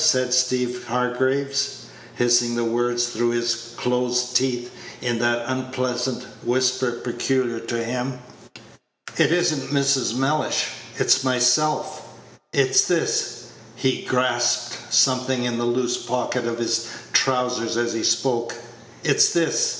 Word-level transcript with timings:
said 0.01 0.33
Steeve 0.33 0.83
Hargraves, 0.87 1.85
hissing 2.15 2.55
the 2.55 2.65
words 2.65 3.09
through 3.13 3.29
his 3.31 3.75
closed 3.77 4.35
teeth 4.35 4.75
in 5.01 5.19
that 5.19 5.43
unpleasant 5.47 6.23
whisper 6.43 6.93
peculiar 7.03 7.59
to 7.59 7.83
him. 7.83 8.17
"It 9.17 9.31
is 9.31 9.51
n't 9.53 9.69
Mrs. 9.71 10.15
Mellish. 10.17 10.69
It's 10.97 11.23
myself. 11.23 12.01
It's 12.51 12.81
this" 12.87 13.43
he 13.75 14.03
grasped 14.07 14.91
something 14.91 15.43
in 15.43 15.59
the 15.59 15.65
loose 15.65 15.97
pocket 16.03 16.47
of 16.47 16.57
his 16.57 16.87
trowsers 17.13 17.77
as 17.77 17.93
he 17.93 18.01
spoke 18.03 18.55
"it's 19.03 19.29
this. 19.33 19.69